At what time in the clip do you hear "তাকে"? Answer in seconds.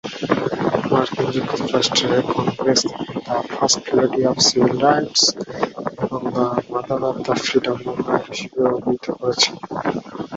2.87-3.13